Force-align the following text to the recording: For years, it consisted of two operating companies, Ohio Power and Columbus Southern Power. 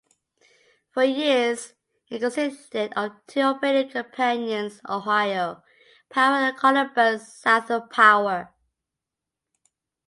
For 0.89 1.03
years, 1.03 1.73
it 2.09 2.17
consisted 2.21 2.91
of 2.95 3.11
two 3.27 3.41
operating 3.41 3.91
companies, 3.91 4.81
Ohio 4.89 5.61
Power 6.09 6.37
and 6.37 6.57
Columbus 6.57 7.31
Southern 7.37 7.87
Power. 7.87 8.51